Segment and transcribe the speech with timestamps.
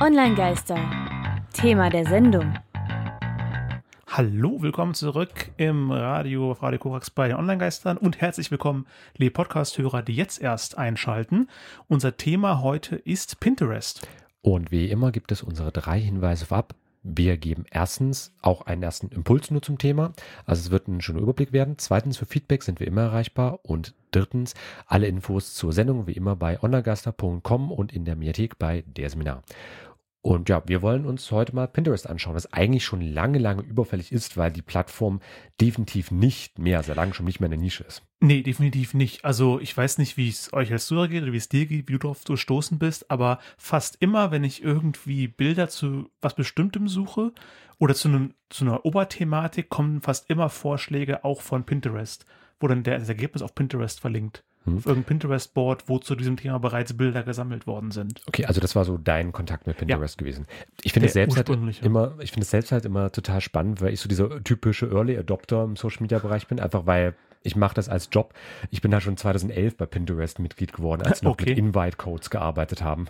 [0.00, 0.78] Online-Geister.
[1.52, 2.54] Thema der Sendung.
[4.06, 9.32] Hallo, willkommen zurück im Radio auf Radio Korax bei den Online-Geistern und herzlich willkommen, liebe
[9.32, 11.48] Podcast-Hörer, die jetzt erst einschalten.
[11.88, 14.06] Unser Thema heute ist Pinterest.
[14.40, 16.76] Und wie immer gibt es unsere drei Hinweise vorab.
[17.02, 20.12] Wir geben erstens auch einen ersten Impuls nur zum Thema.
[20.46, 21.74] Also es wird ein schöner Überblick werden.
[21.78, 23.60] Zweitens für Feedback sind wir immer erreichbar.
[23.62, 24.54] Und drittens
[24.86, 29.42] alle Infos zur Sendung wie immer bei onlinegaster.com und in der Mediathek bei der Seminar.
[30.20, 34.10] Und ja, wir wollen uns heute mal Pinterest anschauen, was eigentlich schon lange, lange überfällig
[34.10, 35.20] ist, weil die Plattform
[35.60, 38.02] definitiv nicht mehr, sehr lange schon nicht mehr in der Nische ist.
[38.20, 39.24] Nee, definitiv nicht.
[39.24, 41.88] Also ich weiß nicht, wie es euch als Zuhörer geht oder wie es dir geht,
[41.88, 46.88] wie du darauf gestoßen bist, aber fast immer, wenn ich irgendwie Bilder zu was Bestimmtem
[46.88, 47.32] suche
[47.78, 52.26] oder zu, einem, zu einer Oberthematik, kommen fast immer Vorschläge auch von Pinterest,
[52.58, 54.42] wo dann das Ergebnis auf Pinterest verlinkt
[54.76, 58.22] auf irgendeinem Pinterest-Board, wo zu diesem Thema bereits Bilder gesammelt worden sind.
[58.26, 60.18] Okay, also das war so dein Kontakt mit Pinterest ja.
[60.18, 60.46] gewesen.
[60.82, 63.92] Ich finde es selbst halt immer, ich finde es selbst halt immer total spannend, weil
[63.92, 67.74] ich so dieser typische Early Adopter im Social Media Bereich bin, einfach weil ich mache
[67.74, 68.34] das als Job.
[68.70, 71.50] Ich bin da schon 2011 bei Pinterest Mitglied geworden, als wir noch okay.
[71.50, 73.08] mit Invite-Codes gearbeitet haben.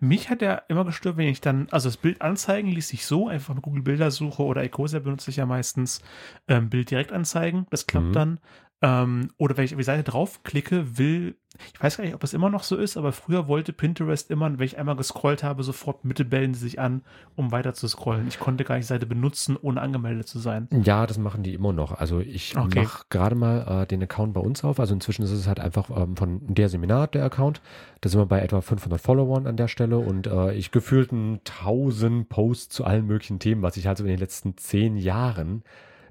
[0.00, 3.28] Mich hat er immer gestört, wenn ich dann, also das Bild anzeigen ließ sich so,
[3.28, 6.00] einfach mit Google Bildersuche oder Ecosia benutze ich ja meistens
[6.48, 7.66] ähm, Bild direkt anzeigen.
[7.70, 8.12] Das klappt mhm.
[8.12, 8.40] dann.
[8.82, 11.36] Ähm, oder wenn ich auf die Seite draufklicke, will,
[11.72, 14.58] ich weiß gar nicht, ob es immer noch so ist, aber früher wollte Pinterest immer,
[14.58, 17.02] wenn ich einmal gescrollt habe, sofort Mitte bellen sie sich an,
[17.36, 18.26] um weiter zu scrollen.
[18.26, 20.68] Ich konnte gar nicht die Seite benutzen, ohne angemeldet zu sein.
[20.82, 21.92] Ja, das machen die immer noch.
[21.92, 22.82] Also ich okay.
[22.82, 24.80] mache gerade mal äh, den Account bei uns auf.
[24.80, 27.60] Also inzwischen ist es halt einfach ähm, von der Seminar der Account.
[28.00, 32.28] Da sind wir bei etwa 500 Followern an der Stelle und äh, ich gefühlten 1000
[32.28, 35.62] Posts zu allen möglichen Themen, was ich halt so in den letzten zehn Jahren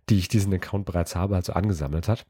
[0.10, 2.26] die ich diesen Account bereits habe, also angesammelt hat.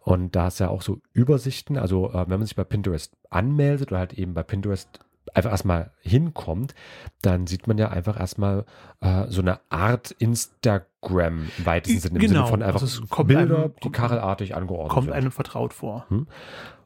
[0.00, 3.92] Und da ist ja auch so Übersichten, also äh, wenn man sich bei Pinterest anmeldet
[3.92, 5.00] oder halt eben bei Pinterest
[5.34, 6.74] einfach erstmal hinkommt,
[7.22, 8.64] dann sieht man ja einfach erstmal
[9.00, 12.18] äh, so eine Art Instagram im weitesten Sinne.
[12.18, 12.24] Genau.
[12.24, 16.06] Im Sinne von einfach also Bilder, einem, die kachelartig angeordnet Kommt einem vertraut vor.
[16.08, 16.26] Hm?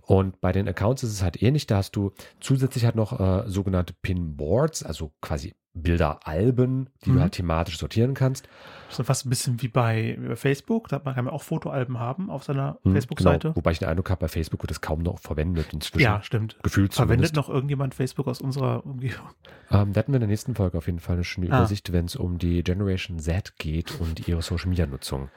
[0.07, 1.67] Und bei den Accounts ist es halt ähnlich.
[1.67, 7.15] Da hast du zusätzlich halt noch äh, sogenannte Pinboards, also quasi Bilderalben, die mhm.
[7.17, 8.49] du halt thematisch sortieren kannst.
[8.89, 10.89] Das ist fast ein bisschen wie bei, wie bei Facebook.
[10.89, 13.49] Da kann man auch Fotoalben haben auf seiner mhm, Facebook-Seite.
[13.49, 13.57] Genau.
[13.57, 16.05] Wobei ich den Eindruck habe, bei Facebook wird das kaum noch verwendet inzwischen.
[16.05, 16.59] Ja, stimmt.
[16.63, 17.37] Gefühlt Verwendet zumindest.
[17.37, 19.27] noch irgendjemand Facebook aus unserer Umgebung?
[19.71, 21.59] Ähm, da hatten wir in der nächsten Folge auf jeden Fall eine schöne ah.
[21.59, 25.29] Übersicht, wenn es um die Generation Z geht und ihre Social-Media-Nutzung.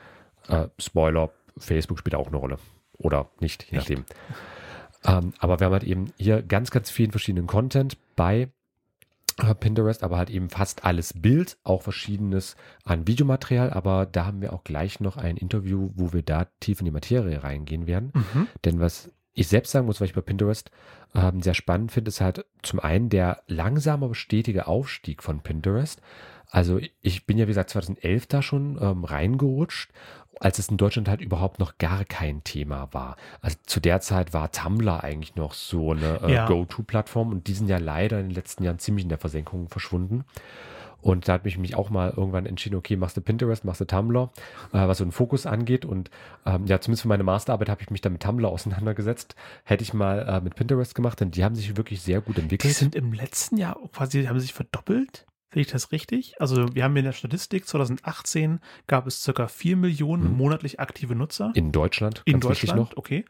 [0.49, 2.57] Äh, Spoiler, Facebook spielt auch eine Rolle.
[2.99, 4.05] Oder nicht, je nachdem.
[5.07, 8.49] Ähm, aber wir haben halt eben hier ganz, ganz vielen verschiedenen Content bei
[9.37, 14.41] äh, Pinterest, aber halt eben fast alles Bild, auch verschiedenes an Videomaterial, aber da haben
[14.41, 18.11] wir auch gleich noch ein Interview, wo wir da tief in die Materie reingehen werden.
[18.13, 18.47] Mhm.
[18.65, 20.71] Denn was ich selbst sagen muss, was ich bei Pinterest
[21.13, 26.01] ähm, sehr spannend finde, ist halt zum einen der langsame, aber stetige Aufstieg von Pinterest.
[26.49, 29.91] Also ich bin ja, wie gesagt, 2011 da schon ähm, reingerutscht
[30.39, 33.17] als es in Deutschland halt überhaupt noch gar kein Thema war.
[33.41, 36.47] Also zu der Zeit war Tumblr eigentlich noch so eine äh, ja.
[36.47, 40.23] Go-To-Plattform und die sind ja leider in den letzten Jahren ziemlich in der Versenkung verschwunden.
[41.01, 43.85] Und da hat mich mich auch mal irgendwann entschieden, okay, machst du Pinterest, machst du
[43.85, 44.29] Tumblr,
[44.73, 45.85] äh, was so einen Fokus angeht.
[45.85, 46.09] Und
[46.45, 49.35] ähm, ja, zumindest für meine Masterarbeit habe ich mich dann mit Tumblr auseinandergesetzt.
[49.63, 52.71] Hätte ich mal äh, mit Pinterest gemacht, denn die haben sich wirklich sehr gut entwickelt.
[52.71, 55.25] Die sind im letzten Jahr quasi, haben sich verdoppelt?
[55.53, 56.39] Sehe ich das richtig?
[56.41, 60.37] Also wir haben in der Statistik 2018 gab es circa 4 Millionen hm.
[60.37, 61.51] monatlich aktive Nutzer.
[61.55, 62.21] In Deutschland?
[62.25, 62.97] In Deutschland, noch.
[62.97, 63.25] okay.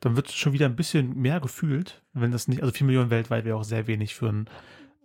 [0.00, 3.10] Dann wird es schon wieder ein bisschen mehr gefühlt, wenn das nicht, also 4 Millionen
[3.10, 4.48] weltweit wäre auch sehr wenig für ein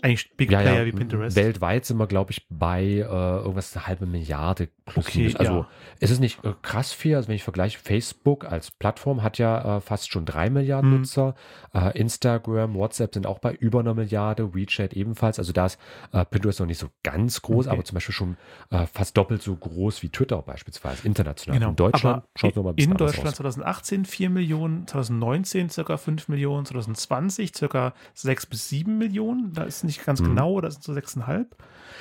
[0.02, 1.36] eigentlich Big ja, Player ja, wie Pinterest.
[1.36, 5.34] Weltweit sind wir, glaube ich, bei äh, irgendwas eine halbe Milliarde okay.
[5.38, 5.68] Also ja.
[6.00, 7.16] es ist nicht äh, krass viel.
[7.16, 10.98] Also wenn ich vergleiche, Facebook als Plattform hat ja äh, fast schon drei Milliarden mhm.
[10.98, 11.36] Nutzer.
[11.74, 15.40] Äh, Instagram, WhatsApp sind auch bei über einer Milliarde, WeChat ebenfalls.
[15.40, 15.80] Also da ist
[16.12, 17.76] äh, Pinterest noch nicht so ganz groß, okay.
[17.76, 18.38] aber zum Beispiel schon
[18.72, 21.60] äh, fast doppelt so groß wie Twitter beispielsweise, international.
[21.60, 21.70] Genau.
[21.72, 23.36] In Deutschland schaut noch mal ein bisschen In Deutschland aus.
[23.36, 29.54] 2018 4 Millionen, 2019 circa 5 Millionen, 2020 circa 6 bis 7 Millionen.
[29.54, 30.30] Da ist nicht ganz mhm.
[30.30, 31.48] genau, das sind so 6,5.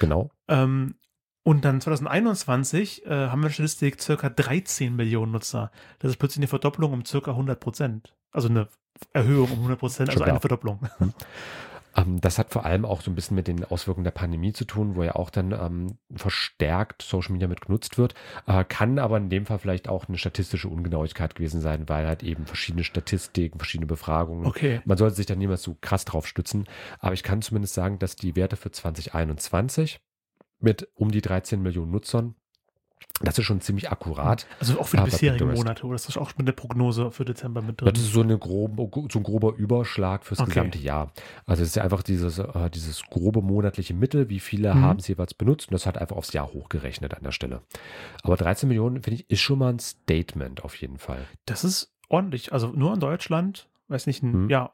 [0.01, 0.31] Genau.
[0.49, 0.95] Ähm,
[1.43, 5.71] und dann 2021 äh, haben wir Statistik circa 13 Millionen Nutzer.
[5.99, 8.15] Das ist plötzlich eine Verdopplung um circa 100 Prozent.
[8.31, 8.69] Also eine
[9.13, 10.81] Erhöhung um 100 Prozent, also eine Verdopplung.
[10.99, 11.15] Mhm.
[11.99, 14.65] Ähm, das hat vor allem auch so ein bisschen mit den Auswirkungen der Pandemie zu
[14.65, 18.15] tun, wo ja auch dann ähm, verstärkt Social Media mit genutzt wird.
[18.47, 22.23] Äh, kann aber in dem Fall vielleicht auch eine statistische Ungenauigkeit gewesen sein, weil halt
[22.23, 24.47] eben verschiedene Statistiken, verschiedene Befragungen.
[24.47, 24.81] Okay.
[24.85, 26.65] Man sollte sich da niemals so krass drauf stützen.
[26.99, 30.01] Aber ich kann zumindest sagen, dass die Werte für 2021
[30.61, 32.35] mit um die 13 Millionen Nutzern
[33.21, 34.47] Das ist schon ziemlich akkurat.
[34.61, 35.53] Also auch für die Aber bisherigen.
[35.53, 37.95] Monate, oder ist das auch mit der Prognose für Dezember mit Das drin?
[38.03, 40.51] ist so, eine grobe, so ein grober Überschlag fürs Okay.
[40.51, 41.11] gesamte Jahr.
[41.45, 44.83] Also es ist ja einfach dieses, äh, dieses grobe monatliche Mittel, wie viele Mhm.
[44.83, 47.63] haben es jeweils benutzt und das hat einfach aufs Jahr hochgerechnet an der Stelle.
[48.23, 51.27] Aber 13 Millionen, finde ich, ist schon mal ein Statement auf jeden Fall.
[51.47, 52.53] Das ist ordentlich.
[52.53, 54.51] Also nur in Deutschland, weiß nicht, ein Mhm.
[54.51, 54.73] ja,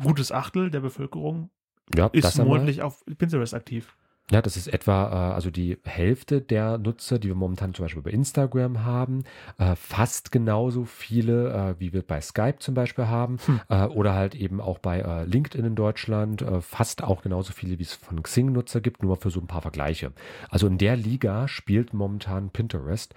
[0.00, 1.50] gutes Achtel der Bevölkerung
[1.96, 3.96] Ja, ist das monatlich auf Pinterest aktiv.
[4.32, 8.02] Ja, das ist etwa äh, also die Hälfte der Nutzer, die wir momentan zum Beispiel
[8.02, 9.24] bei Instagram haben,
[9.58, 13.60] äh, fast genauso viele, äh, wie wir bei Skype zum Beispiel haben, Hm.
[13.68, 17.78] äh, oder halt eben auch bei äh, LinkedIn in Deutschland, äh, fast auch genauso viele,
[17.78, 20.12] wie es von Xing-Nutzer gibt, nur für so ein paar Vergleiche.
[20.48, 23.14] Also in der Liga spielt momentan Pinterest,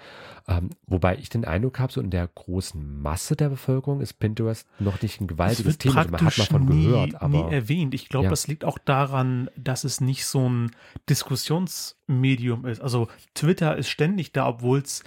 [0.48, 4.68] ähm, wobei ich den Eindruck habe, so in der großen Masse der Bevölkerung ist Pinterest
[4.80, 5.98] noch nicht ein Es gewaltiges Thema.
[6.00, 7.94] Also man hat mal von nie, gehört, aber nie erwähnt.
[7.94, 8.30] Ich glaube, Ja.
[8.30, 10.72] das liegt auch daran, dass es nicht so ein
[11.10, 12.82] Diskussionsmedium ist.
[12.82, 15.04] Also Twitter ist ständig da, obwohl es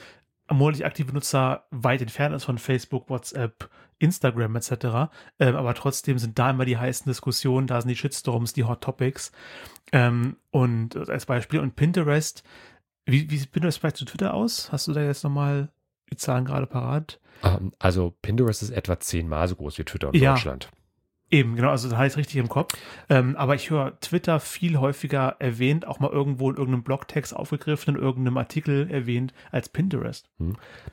[0.50, 3.68] monatlich aktive Nutzer weit entfernt ist von Facebook, WhatsApp,
[3.98, 5.10] Instagram etc.
[5.38, 8.80] Ähm, aber trotzdem sind da immer die heißen Diskussionen, da sind die Shitstorms, die Hot
[8.80, 9.32] Topics.
[9.92, 12.42] Ähm, und als Beispiel und Pinterest,
[13.04, 14.70] wie, wie sieht Pinterest vielleicht zu Twitter aus?
[14.72, 15.68] Hast du da jetzt nochmal
[16.10, 17.20] die Zahlen gerade parat?
[17.42, 20.34] ähm, also Pinterest ist etwa zehnmal so groß wie Twitter in Ja.
[20.34, 20.70] Deutschland.
[21.30, 22.72] Eben, genau, also das heißt richtig im Kopf.
[23.10, 27.96] Ähm, aber ich höre Twitter viel häufiger erwähnt, auch mal irgendwo in irgendeinem Blogtext aufgegriffen,
[27.96, 30.26] in irgendeinem Artikel erwähnt als Pinterest.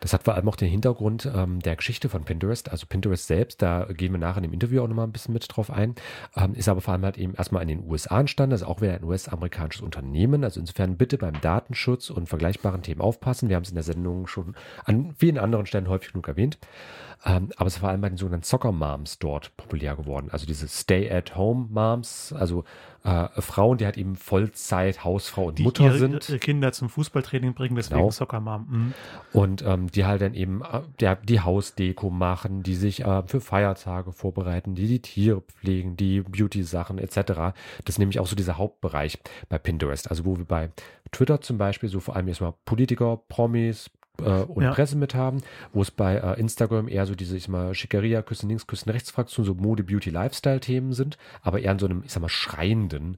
[0.02, 2.70] Das hat vor allem auch den Hintergrund ähm, der Geschichte von Pinterest.
[2.70, 5.46] Also Pinterest selbst, da gehen wir nachher in dem Interview auch nochmal ein bisschen mit
[5.48, 5.96] drauf ein,
[6.36, 8.94] ähm, ist aber vor allem halt eben erstmal in den USA entstanden, also auch wieder
[8.94, 10.44] ein US-amerikanisches Unternehmen.
[10.44, 13.48] Also insofern bitte beim Datenschutz und vergleichbaren Themen aufpassen.
[13.48, 16.58] Wir haben es in der Sendung schon an vielen anderen Stellen häufig genug erwähnt.
[17.26, 20.25] Ähm, aber es ist vor allem bei den sogenannten Soccer-Moms dort populär geworden.
[20.32, 22.64] Also diese Stay-at-Home-Moms, also
[23.04, 26.28] äh, Frauen, die halt eben Vollzeit Hausfrau und Die Mutter ihre, sind.
[26.28, 28.12] ihre Kinder zum Fußballtraining bringen, deswegen Genau.
[28.12, 28.66] Soccer Mom.
[28.70, 28.94] Mhm.
[29.32, 33.42] Und ähm, die halt dann eben äh, der, die Hausdeko machen, die sich äh, für
[33.42, 37.16] Feiertage vorbereiten, die die Tiere pflegen, die Beauty-Sachen etc.
[37.16, 37.54] Das
[37.90, 39.20] ist nämlich auch so dieser Hauptbereich
[39.50, 40.10] bei Pinterest.
[40.10, 40.72] Also wo wir bei
[41.12, 44.72] Twitter zum Beispiel so vor allem erstmal Politiker, Promis äh, und Ja.
[44.74, 45.42] Presse mit haben,
[45.74, 48.90] wo es bei äh, Instagram eher so diese, ich sag mal, Schickeria, Küssen links, Küssen
[48.92, 52.30] rechts Fraktion, so Mode, Beauty, Lifestyle-Themen sind, aber eher in so einem, ich sag mal,
[52.30, 53.18] schreienden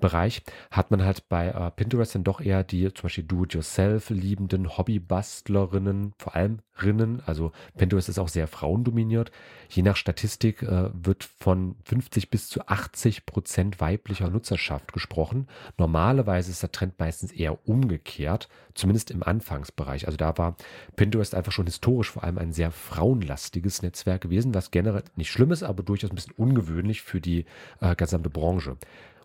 [0.00, 4.78] Bereich hat man halt bei äh, Pinterest dann doch eher die zum Beispiel Do-it-yourself liebenden
[4.78, 7.20] Hobbybastlerinnen, vor allem Rinnen.
[7.26, 9.32] Also Pinterest ist auch sehr frauendominiert.
[9.68, 15.48] Je nach Statistik äh, wird von 50 bis zu 80 Prozent weiblicher Nutzerschaft gesprochen.
[15.76, 20.06] Normalerweise ist der Trend meistens eher umgekehrt, zumindest im Anfangsbereich.
[20.06, 20.56] Also da war
[20.94, 25.50] Pinterest einfach schon historisch vor allem ein sehr frauenlastiges Netzwerk gewesen, was generell nicht schlimm
[25.50, 27.46] ist, aber durchaus ein bisschen ungewöhnlich für die
[27.80, 28.76] äh, gesamte Branche.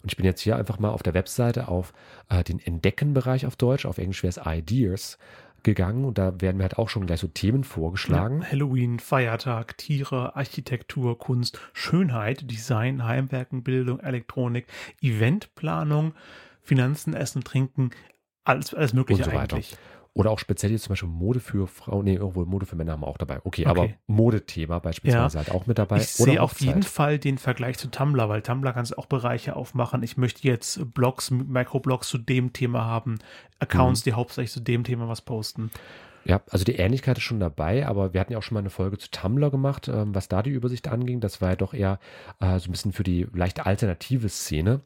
[0.03, 1.93] Und ich bin jetzt hier einfach mal auf der Webseite auf
[2.29, 5.17] äh, den Entdecken-Bereich auf Deutsch, auf Englisch wäre es Ideas,
[5.63, 8.41] gegangen und da werden mir halt auch schon gleich so Themen vorgeschlagen.
[8.41, 14.67] Ja, Halloween, Feiertag, Tiere, Architektur, Kunst, Schönheit, Design, Heimwerken, Bildung, Elektronik,
[15.01, 16.13] Eventplanung,
[16.61, 17.91] Finanzen, Essen, Trinken,
[18.43, 19.55] alles, alles Mögliche Und so weiter.
[19.55, 19.77] eigentlich.
[20.15, 23.01] Oder auch speziell jetzt zum Beispiel Mode für Frauen, nee, irgendwo Mode für Männer haben
[23.01, 23.37] wir auch dabei.
[23.43, 23.65] Okay, Okay.
[23.65, 25.97] aber Modethema beispielsweise halt auch mit dabei.
[25.97, 30.03] Ich sehe auf jeden Fall den Vergleich zu Tumblr, weil Tumblr kannst auch Bereiche aufmachen.
[30.03, 33.17] Ich möchte jetzt Blogs, Microblogs zu dem Thema haben,
[33.59, 34.03] Accounts, Mhm.
[34.03, 35.71] die hauptsächlich zu dem Thema was posten.
[36.25, 38.69] Ja, also die Ähnlichkeit ist schon dabei, aber wir hatten ja auch schon mal eine
[38.69, 41.19] Folge zu Tumblr gemacht, ähm, was da die Übersicht anging.
[41.21, 41.99] Das war ja doch eher
[42.39, 44.81] äh, so ein bisschen für die leicht alternative Szene.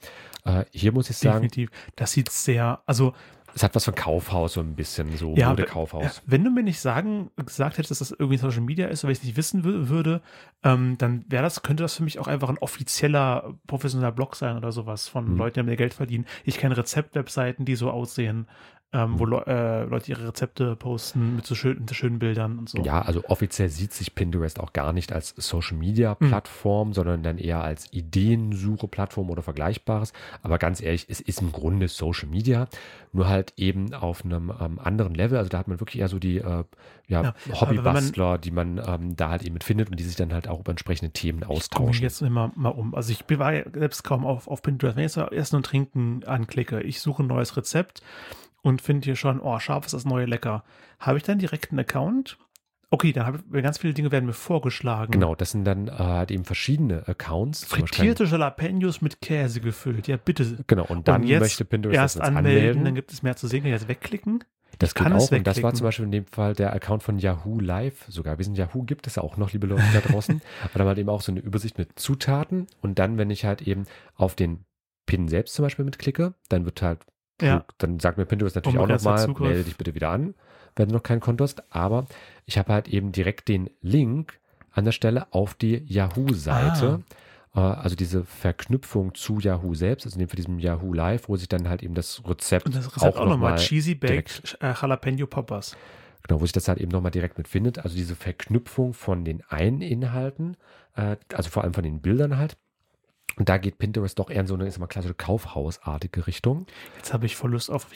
[0.46, 1.70] Äh, hier muss ich sagen, Definitiv.
[1.96, 3.14] Das sieht sehr, also
[3.58, 6.22] es hat was von Kaufhaus so ein bisschen, so Ja, Modekaufhaus.
[6.28, 9.14] Wenn du mir nicht sagen, gesagt hättest, dass das irgendwie Social Media ist, oder wenn
[9.14, 10.22] ich es nicht wissen wü- würde,
[10.64, 14.58] ähm, dann wäre das, könnte das für mich auch einfach ein offizieller, professioneller Blog sein
[14.58, 15.38] oder sowas von Mhm.
[15.38, 16.26] Leuten, die mir Geld verdienen.
[16.46, 18.48] Ich kenne Rezeptwebseiten, die so aussehen,
[18.94, 19.34] ähm, wo Mhm.
[19.48, 22.78] Äh, Leute ihre Rezepte posten mit so schönen, mit so schönen Bildern und so.
[22.84, 26.28] Ja, also offiziell sieht sich Pinterest auch gar nicht als Social Media Mhm.
[26.30, 30.14] Plattform, sondern dann eher als Ideensuche Plattform oder Vergleichbares.
[30.42, 32.68] Aber ganz ehrlich, es ist im Grunde Social Media,
[33.12, 35.38] nur halt eben auf einem ähm, anderen Level.
[35.38, 36.64] Also da hat man wirklich eher so die äh,
[37.08, 40.48] ja, Ja, Hobbybastler, die man ähm, da halt eben findet und die sich dann halt
[40.48, 42.04] auch über entsprechende Themen Ich austauschen.
[42.04, 42.96] jetzt immer mal um.
[42.96, 44.96] Also ich war ja selbst kaum auf, auf Pinterest.
[44.98, 48.02] Wenn ich jetzt Essen und Trinken anklicke, ich suche ein neues Rezept
[48.62, 50.64] und finde hier schon, oh, scharf ist das neue lecker.
[51.00, 52.38] Habe ich dann direkt einen Account?
[52.90, 55.12] Okay, dann habe ich, ganz viele Dinge werden mir vorgeschlagen.
[55.12, 57.66] Genau, das sind dann äh, halt eben verschiedene Accounts.
[57.66, 60.08] Frittierte Jalapenos mit Käse gefüllt.
[60.08, 60.64] Ja, bitte.
[60.68, 62.86] Genau, und dann und jetzt möchte Pinterest erst anmelden, anmelden.
[62.86, 63.64] dann gibt es mehr zu sehen.
[63.64, 64.44] Kann ich Jetzt wegklicken.
[64.80, 65.32] Das geht kann auch.
[65.32, 68.38] Und das war zum Beispiel in dem Fall der Account von Yahoo Live sogar.
[68.38, 70.42] Wir sind Yahoo gibt es ja auch noch, liebe Leute da draußen.
[70.64, 72.68] Aber dann halt eben auch so eine Übersicht mit Zutaten.
[72.82, 73.86] Und dann, wenn ich halt eben
[74.16, 74.66] auf den
[75.06, 77.00] Pin selbst zum Beispiel mitklicke, dann wird halt
[77.42, 77.66] Ja.
[77.78, 80.34] Dann sagt mir Pinterest natürlich auch Unbegrenzter nochmal, melde dich bitte wieder an,
[80.76, 81.64] wenn du noch kein Konto hast.
[81.74, 82.06] Aber
[82.46, 84.40] ich habe halt eben direkt den Link
[84.72, 87.02] an der Stelle auf die Yahoo-Seite.
[87.56, 91.36] Äh, Also diese Verknüpfung zu Yahoo selbst, also in dem für diesem Yahoo Live, wo
[91.36, 94.58] sich dann halt eben das Rezept, Und das Rezept auch, noch nochmal mal Cheesy Baked
[94.62, 95.76] äh, Jalapeno Poppers.
[96.28, 97.80] Genau, wo sich das halt eben nochmal direkt mit findet.
[97.80, 100.58] Also diese Verknüpfung von den einen Inhalten,
[100.96, 102.58] äh, also vor allem von den Bildern halt.
[103.38, 106.66] Und da geht Pinterest doch eher in so eine, sag mal, klassische Kaufhausartige Richtung.
[106.98, 107.88] Jetzt habe ich voll Lust auf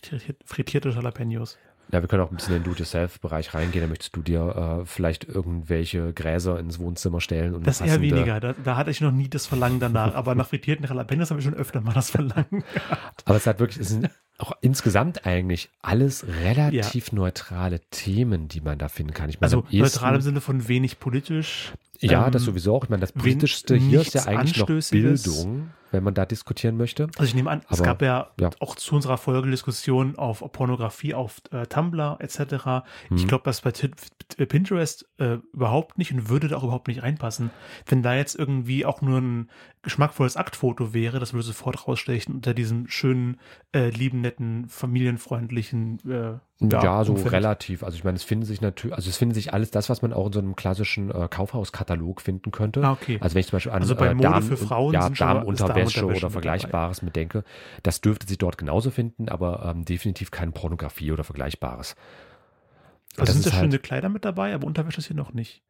[0.46, 1.58] frittierte, Jalapenos.
[1.92, 3.84] Ja, wir können auch ein bisschen in den Do-it-yourself-Bereich reingehen.
[3.84, 8.40] Da möchtest du dir äh, vielleicht irgendwelche Gräser ins Wohnzimmer stellen und Das eher weniger.
[8.40, 10.16] Da, da hatte ich noch nie das Verlangen danach.
[10.16, 12.64] Aber nach frittierten Jalapenos habe ich schon öfter mal das Verlangen.
[13.26, 14.10] Aber es hat wirklich, es sind
[14.42, 19.30] auch insgesamt eigentlich alles relativ neutrale Themen, die man da finden kann.
[19.30, 21.74] Ich meine, Also neutral im Sinne von wenig politisch.
[22.02, 22.84] Ja, ähm, das sowieso auch.
[22.84, 24.68] Ich meine, das Politischste hier ist ja eigentlich noch.
[24.68, 27.04] Bildung, wenn man da diskutieren möchte.
[27.18, 28.50] Also ich nehme an, es Aber, gab ja, ja.
[28.60, 32.40] auch zu unserer Folgediskussion auf Pornografie auf äh, Tumblr etc.
[33.10, 33.18] Mhm.
[33.18, 33.72] Ich glaube, das bei
[34.38, 37.52] äh, Pinterest äh, überhaupt nicht und würde da auch überhaupt nicht reinpassen.
[37.86, 39.50] Wenn da jetzt irgendwie auch nur ein
[39.84, 43.40] geschmackvolles Aktfoto wäre, das würde sofort rausstechen unter diesem schönen,
[43.74, 47.34] äh, lieben, netten, familienfreundlichen äh, Ja, so Umfeld.
[47.34, 47.84] relativ.
[47.84, 50.14] Also ich meine, es finden sich natürlich, also es finden sich alles das, was man
[50.14, 52.84] auch in so einem klassischen äh, Kaufhauskatalog finden könnte.
[52.84, 53.18] Ah, okay.
[53.22, 56.06] Also wenn ich zum Beispiel an Also bei äh, Mode Damen, für Frauen ja, Damenunterwäsche
[56.06, 56.30] oder.
[56.30, 57.44] Vergleichbares mit denke,
[57.84, 61.96] das dürfte sich dort genauso finden, aber ähm, definitiv keine Pornografie oder Vergleichbares.
[63.18, 65.34] Also das sind da ist halt- schöne Kleider mit dabei, aber Unterwäsche ist hier noch
[65.34, 65.62] nicht.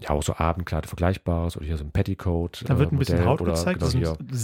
[0.00, 2.64] Ja, auch so Abendkleider Vergleichbares oder hier so ein Petticoat.
[2.68, 3.80] Da wird äh, ein bisschen Haut oder gezeigt.
[3.80, 3.94] Genau das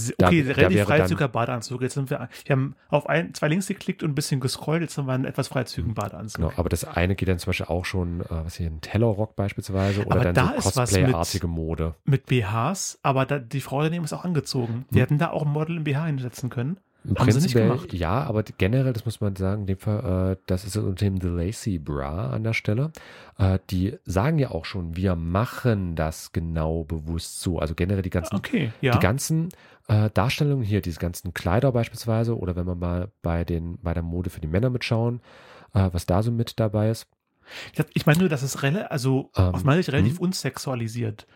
[0.03, 0.15] hier.
[0.19, 1.83] Da- okay, da relativ dann- freizügiger Badeanzug.
[1.83, 4.83] Jetzt sind wir, wir haben auf ein, zwei Links geklickt und ein bisschen gescrollt.
[4.83, 6.37] Jetzt haben wir einen etwas freizügigen Badeanzug.
[6.43, 9.37] Genau, aber das eine geht dann zum Beispiel auch schon, äh, was hier, ein Tellerrock
[9.37, 11.95] beispielsweise oder Aber dann da so ist was mit- Cosplay-artige Mode.
[12.05, 14.87] Mit BHs, aber da, die Frau daneben ist auch angezogen.
[14.91, 15.01] Die Hm.
[15.01, 16.79] hätten da auch ein Model im BH hinsetzen können.
[17.07, 17.93] Im Haben sie nicht gemacht.
[17.93, 21.21] ja, aber generell, das muss man sagen, in dem Fall, äh, das ist unter dem
[21.21, 22.93] The Lacy Bra an der Stelle.
[23.39, 27.59] Äh, die sagen ja auch schon, wir machen das genau bewusst so.
[27.59, 28.93] Also generell die ganzen, Okay, ja.
[28.93, 29.51] die ganzen
[29.89, 34.03] äh, Darstellungen hier, diese ganzen Kleider beispielsweise, oder wenn wir mal bei den, bei der
[34.03, 35.21] Mode für die Männer mitschauen,
[35.75, 37.07] äh, was da so mit dabei ist.
[37.75, 40.25] Ich, ich meine nur, dass es also Ähm, aus meiner Sicht relativ hm.
[40.25, 41.27] unsexualisiert.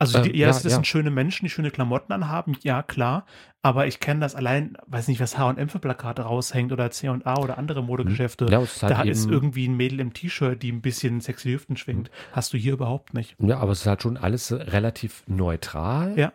[0.00, 0.70] Also Ähm, die, ja, ja, das ja.
[0.70, 3.26] sind schöne Menschen, die schöne Klamotten anhaben, ja klar,
[3.62, 7.58] aber ich kenne das allein, weiß nicht, was H&M für Plakate raushängt oder C&A oder
[7.58, 8.46] andere Modegeschäfte.
[8.50, 11.76] Ja, ist halt da ist irgendwie ein Mädel im T-Shirt, die ein bisschen sexy Hüften
[11.76, 12.10] schwingt.
[12.32, 13.36] Hast du hier überhaupt nicht.
[13.38, 16.18] Ja, aber es ist halt schon alles relativ neutral.
[16.18, 16.32] Ja.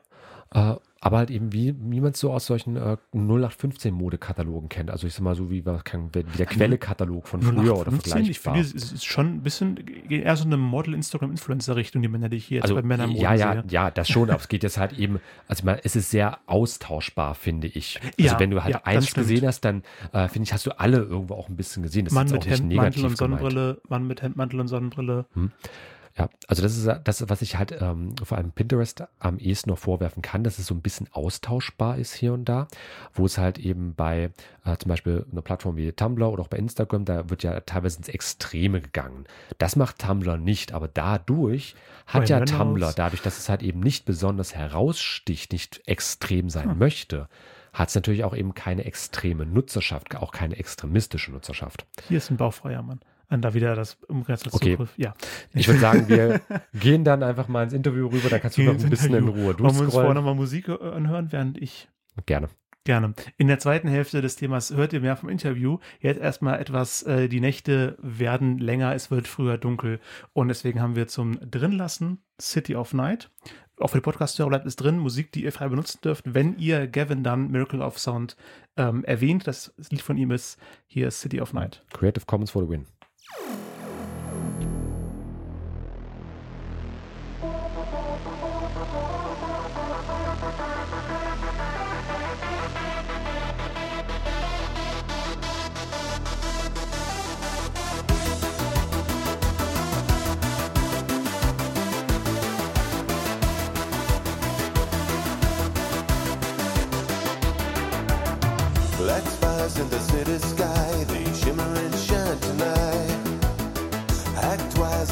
[0.53, 4.89] Äh, aber halt eben, wie, wie man es so aus solchen äh, 0815-Modekatalogen kennt.
[4.89, 8.63] Also ich sag mal so wie, wie der Quelle-Katalog von früher oder 0815, ich vergleichbar.
[8.65, 9.77] finde, es ist schon ein bisschen
[10.09, 13.53] eher so eine Model-Instagram-Influencer-Richtung, die Männer, die ich hier jetzt Also bei Männern ja, ja,
[13.53, 13.63] sehe.
[13.69, 16.39] ja, das schon, aber es geht jetzt halt eben, also ich meine, es ist sehr
[16.47, 17.99] austauschbar, finde ich.
[18.01, 20.71] Also Ja, wenn du halt ja, eins gesehen hast, dann äh, finde ich, hast du
[20.79, 22.05] alle irgendwo auch ein bisschen gesehen.
[22.05, 23.41] Das Mann ist mit auch nicht Hemd, negativ Mantel und gemeint.
[23.41, 25.25] Sonnenbrille, Mann mit Hemd, Mantel und Sonnenbrille.
[26.17, 29.77] Ja, also das ist das, was ich halt ähm, vor allem Pinterest am ehesten noch
[29.77, 32.69] vorwerfen kann, dass es so ein bisschen austauschbar ist hier und da,
[33.13, 34.31] wo es halt eben bei
[34.63, 37.97] äh, zum Beispiel einer Plattform wie Tumblr oder auch bei Instagram, da wird ja teilweise
[37.97, 39.25] ins Extreme gegangen.
[39.57, 41.75] Das macht Tumblr nicht, aber dadurch
[42.07, 42.51] hat ja Ryan Reynolds.
[42.57, 46.77] Tumblr, dadurch, dass es halt eben nicht besonders heraussticht, nicht extrem sein Hm.
[46.77, 47.27] möchte,
[47.73, 51.85] hat es natürlich auch eben keine extreme Nutzerschaft, auch keine extremistische Nutzerschaft.
[52.07, 53.01] Hier ist ein bauchfreier Mann.
[53.29, 54.71] Und da wieder das umgekehrte Okay.
[54.73, 54.93] Zugriff.
[54.97, 55.13] Ja.
[55.53, 56.41] Ich würde sagen, wir
[56.73, 59.57] gehen dann einfach mal ins Interview rüber, da kannst du noch ein bisschen in Ruhe
[59.59, 61.89] Wollen wir uns vorher nochmal Musik äh, anhören, während ich
[62.25, 62.49] Gerne.
[62.85, 63.15] Gerne.
[63.37, 65.79] In der zweiten Hälfte des Themas hört ihr mehr vom Interview.
[66.01, 69.99] Jetzt erstmal etwas, äh, die Nächte werden länger, es wird früher dunkel.
[70.33, 73.31] Und deswegen haben wir zum Drinlassen City of Night.
[73.79, 76.31] Auch für die Podcast-Hörer bleibt es drin, Musik, die ihr frei benutzen dürft.
[76.31, 78.37] Wenn ihr Gavin Dunn, Miracle of Sound,
[78.77, 81.83] ähm, erwähnt, das Lied von ihm ist, hier City of Night.
[81.91, 82.85] Creative Commons for the win.
[109.77, 112.84] In the city sky, they shimmer and shine tonight.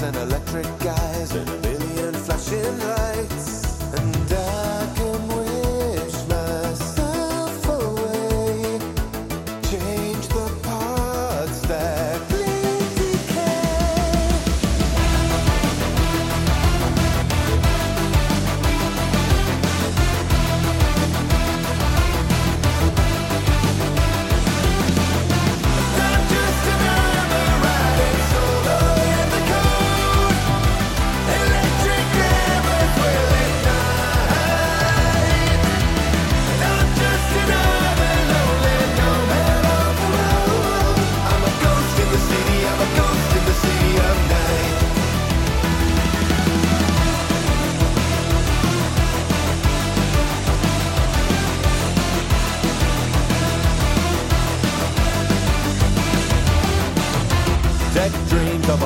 [0.03, 3.62] And electric guys and a million flashing lights.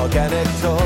[0.08, 0.77] organic toy.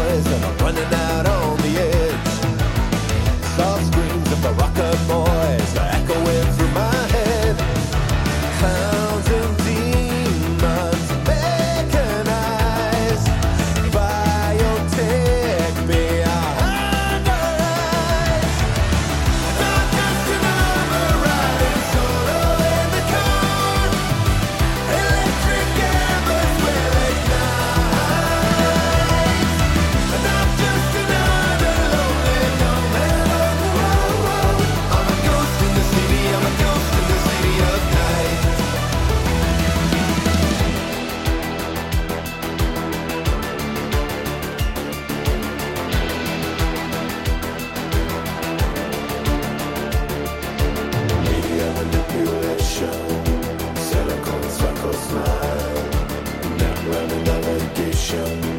[58.02, 58.51] show.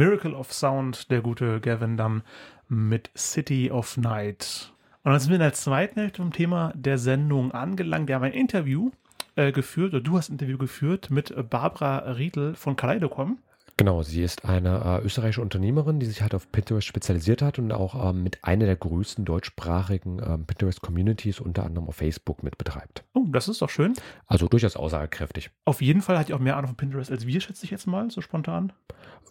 [0.00, 2.22] Miracle of Sound, der gute Gavin Dunn
[2.70, 4.72] mit City of Night.
[5.04, 8.08] Und dann sind wir in der zweiten Hälfte vom Thema der Sendung angelangt.
[8.08, 8.92] Wir haben ein Interview
[9.36, 13.40] äh, geführt, oder du hast ein Interview geführt mit Barbara Riedel von Kaleidocom.
[13.80, 17.72] Genau, sie ist eine äh, österreichische Unternehmerin, die sich halt auf Pinterest spezialisiert hat und
[17.72, 23.04] auch ähm, mit einer der größten deutschsprachigen ähm, Pinterest-Communities, unter anderem auf Facebook, mit betreibt.
[23.14, 23.94] Oh, das ist doch schön.
[24.26, 25.50] Also durchaus aussagekräftig.
[25.64, 27.86] Auf jeden Fall hat die auch mehr Ahnung von Pinterest als wir, schätze ich jetzt
[27.86, 28.74] mal, so spontan.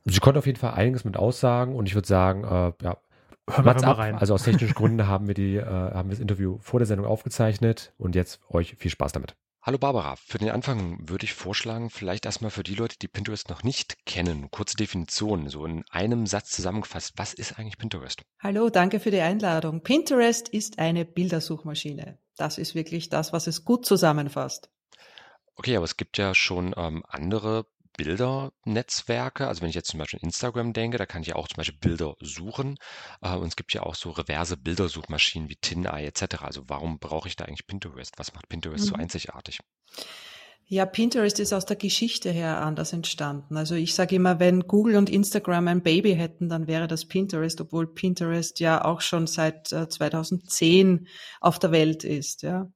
[0.06, 2.98] Sie konnte auf jeden Fall einiges mit aussagen und ich würde sagen, äh, ja,
[3.48, 4.16] Hören wir mal rein.
[4.16, 7.06] Also aus technischen Gründen haben wir, die, äh, haben wir das Interview vor der Sendung
[7.06, 9.36] aufgezeichnet und jetzt euch viel Spaß damit.
[9.62, 13.50] Hallo Barbara, für den Anfang würde ich vorschlagen, vielleicht erstmal für die Leute, die Pinterest
[13.50, 18.22] noch nicht kennen, kurze Definition, so in einem Satz zusammengefasst, was ist eigentlich Pinterest?
[18.40, 19.82] Hallo, danke für die Einladung.
[19.82, 22.18] Pinterest ist eine Bildersuchmaschine.
[22.38, 24.70] Das ist wirklich das, was es gut zusammenfasst.
[25.56, 27.66] Okay, aber es gibt ja schon ähm, andere
[28.00, 29.48] Bildernetzwerke.
[29.48, 31.78] Also wenn ich jetzt zum Beispiel Instagram denke, da kann ich ja auch zum Beispiel
[31.80, 32.78] Bilder suchen.
[33.22, 36.42] Äh, und es gibt ja auch so reverse Bildersuchmaschinen wie TinEye etc.
[36.44, 38.14] Also warum brauche ich da eigentlich Pinterest?
[38.18, 39.02] Was macht Pinterest so Mhm.
[39.02, 39.60] einzigartig?
[40.72, 43.58] Ja, Pinterest ist aus der Geschichte her anders entstanden.
[43.58, 47.60] Also ich sage immer, wenn Google und Instagram ein Baby hätten, dann wäre das Pinterest,
[47.60, 51.08] obwohl Pinterest ja auch schon seit äh, 2010
[51.42, 52.44] auf der Welt ist.
[52.44, 52.72] Ja.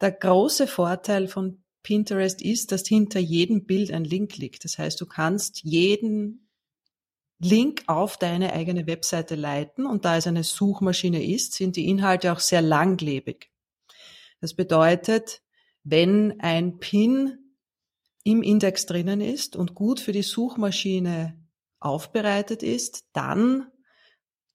[0.00, 4.66] Der große Vorteil von Pinterest ist, dass hinter jedem Bild ein Link liegt.
[4.66, 6.50] Das heißt, du kannst jeden
[7.38, 12.30] Link auf deine eigene Webseite leiten und da es eine Suchmaschine ist, sind die Inhalte
[12.30, 13.50] auch sehr langlebig.
[14.42, 15.40] Das bedeutet,
[15.82, 17.38] wenn ein Pin
[18.22, 21.42] im Index drinnen ist und gut für die Suchmaschine
[21.80, 23.66] aufbereitet ist, dann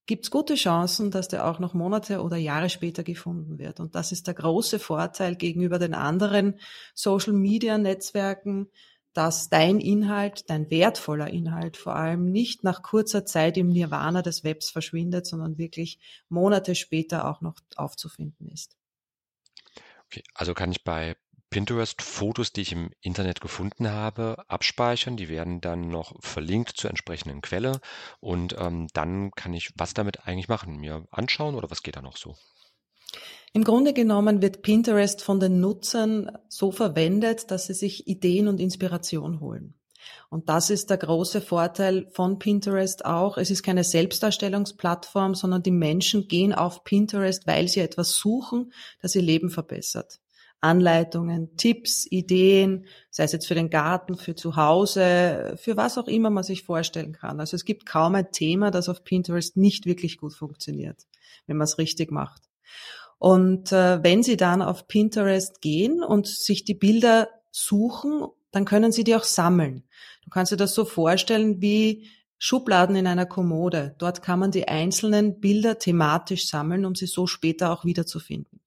[0.06, 3.80] gibt es gute Chancen, dass der auch noch Monate oder Jahre später gefunden wird.
[3.80, 6.60] Und das ist der große Vorteil gegenüber den anderen
[6.94, 8.70] Social-Media-Netzwerken,
[9.14, 14.44] dass dein Inhalt, dein wertvoller Inhalt vor allem nicht nach kurzer Zeit im Nirvana des
[14.44, 18.76] Webs verschwindet, sondern wirklich Monate später auch noch aufzufinden ist.
[20.08, 21.16] Okay, also kann ich bei
[21.54, 25.18] Pinterest Fotos, die ich im Internet gefunden habe, abspeichern.
[25.18, 27.80] Die werden dann noch verlinkt zur entsprechenden Quelle.
[28.20, 30.78] Und ähm, dann kann ich was damit eigentlich machen?
[30.78, 32.34] Mir anschauen oder was geht da noch so?
[33.54, 38.60] Im Grunde genommen wird Pinterest von den Nutzern so verwendet, dass sie sich Ideen und
[38.60, 39.76] Inspiration holen.
[40.32, 43.38] Und das ist der große Vorteil von Pinterest auch.
[43.38, 49.14] Es ist keine Selbstdarstellungsplattform, sondern die Menschen gehen auf Pinterest, weil sie etwas suchen, das
[49.14, 50.20] ihr Leben verbessert.
[50.64, 56.08] Anleitungen, Tipps, Ideen, sei es jetzt für den Garten, für zu Hause, für was auch
[56.08, 57.40] immer man sich vorstellen kann.
[57.40, 61.06] Also es gibt kaum ein Thema, das auf Pinterest nicht wirklich gut funktioniert,
[61.48, 62.44] wenn man es richtig macht.
[63.20, 68.92] Und äh, wenn Sie dann auf Pinterest gehen und sich die Bilder suchen, dann können
[68.92, 69.84] Sie die auch sammeln.
[70.24, 73.96] Du kannst dir das so vorstellen wie Schubladen in einer Kommode.
[74.00, 78.60] Dort kann man die einzelnen Bilder thematisch sammeln, um sie so später auch wiederzufinden.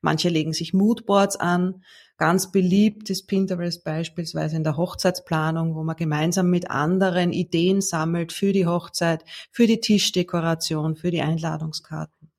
[0.00, 1.82] Manche legen sich Moodboards an.
[2.16, 8.32] Ganz beliebt ist Pinterest beispielsweise in der Hochzeitsplanung, wo man gemeinsam mit anderen Ideen sammelt
[8.32, 12.30] für die Hochzeit, für die Tischdekoration, für die Einladungskarten.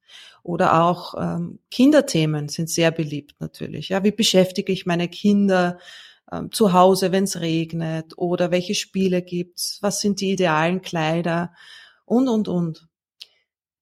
[0.41, 3.89] Oder auch ähm, Kinderthemen sind sehr beliebt natürlich.
[3.89, 5.78] Ja, wie beschäftige ich meine Kinder?
[6.34, 11.54] ähm, zu Hause, wenn es regnet oder welche Spiele gibt's, was sind die idealen Kleider
[12.06, 12.88] und, und, und.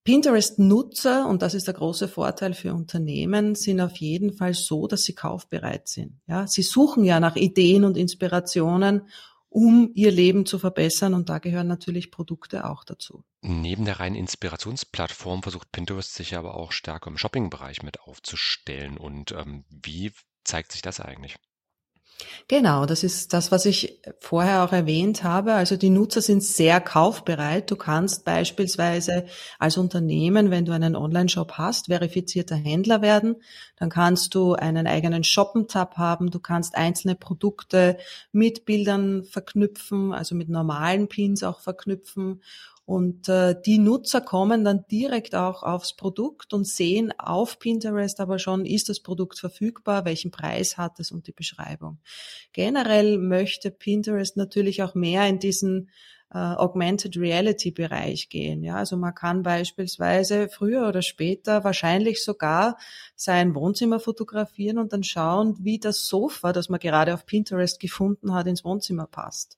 [0.03, 5.03] Pinterest-Nutzer, und das ist der große Vorteil für Unternehmen, sind auf jeden Fall so, dass
[5.03, 6.19] sie kaufbereit sind.
[6.27, 9.07] Ja, sie suchen ja nach Ideen und Inspirationen,
[9.49, 13.23] um ihr Leben zu verbessern, und da gehören natürlich Produkte auch dazu.
[13.41, 18.97] Neben der reinen Inspirationsplattform versucht Pinterest sich aber auch stärker im Shopping-Bereich mit aufzustellen.
[18.97, 21.35] Und ähm, wie zeigt sich das eigentlich?
[22.47, 25.53] Genau, das ist das, was ich vorher auch erwähnt habe.
[25.53, 27.71] Also die Nutzer sind sehr kaufbereit.
[27.71, 29.25] Du kannst beispielsweise
[29.59, 33.37] als Unternehmen, wenn du einen Online-Shop hast, verifizierter Händler werden.
[33.77, 36.31] Dann kannst du einen eigenen Shoppen-Tab haben.
[36.31, 37.97] Du kannst einzelne Produkte
[38.31, 42.41] mit Bildern verknüpfen, also mit normalen Pins auch verknüpfen.
[42.85, 48.39] Und äh, die Nutzer kommen dann direkt auch aufs Produkt und sehen auf Pinterest aber
[48.39, 51.99] schon, ist das Produkt verfügbar, welchen Preis hat es und die Beschreibung.
[52.53, 55.89] Generell möchte Pinterest natürlich auch mehr in diesen
[56.33, 58.63] äh, Augmented Reality Bereich gehen.
[58.63, 62.77] Ja, also man kann beispielsweise früher oder später wahrscheinlich sogar
[63.15, 68.33] sein Wohnzimmer fotografieren und dann schauen, wie das Sofa, das man gerade auf Pinterest gefunden
[68.33, 69.57] hat, ins Wohnzimmer passt.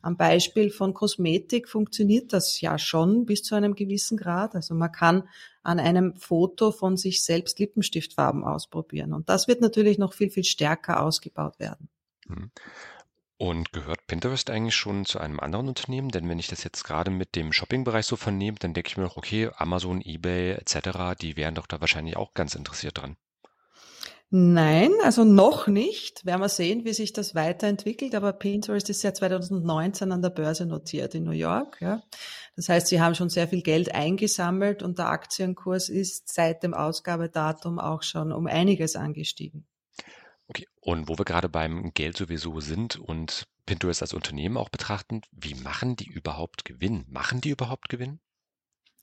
[0.00, 4.54] Am Beispiel von Kosmetik funktioniert das ja schon bis zu einem gewissen Grad.
[4.54, 5.28] Also man kann
[5.62, 9.14] an einem Foto von sich selbst Lippenstiftfarben ausprobieren.
[9.14, 11.88] Und das wird natürlich noch viel, viel stärker ausgebaut werden.
[12.28, 12.50] Mhm.
[13.36, 16.10] Und gehört Pinterest eigentlich schon zu einem anderen Unternehmen?
[16.10, 19.02] Denn wenn ich das jetzt gerade mit dem Shopping-Bereich so vernehme, dann denke ich mir
[19.02, 23.16] noch, okay, Amazon, eBay etc., die wären doch da wahrscheinlich auch ganz interessiert dran.
[24.30, 26.24] Nein, also noch nicht.
[26.24, 28.14] Werden wir sehen, wie sich das weiterentwickelt.
[28.14, 31.78] Aber Pinterest ist ja 2019 an der Börse notiert in New York.
[31.80, 32.02] Ja.
[32.56, 36.74] Das heißt, sie haben schon sehr viel Geld eingesammelt und der Aktienkurs ist seit dem
[36.74, 39.66] Ausgabedatum auch schon um einiges angestiegen.
[40.54, 45.22] Okay, und wo wir gerade beim Geld sowieso sind und Pinterest als Unternehmen auch betrachten,
[45.32, 47.04] wie machen die überhaupt Gewinn?
[47.08, 48.20] Machen die überhaupt Gewinn?